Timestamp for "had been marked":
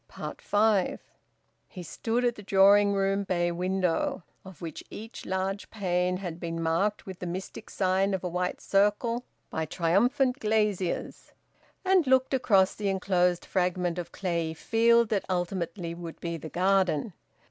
6.17-7.05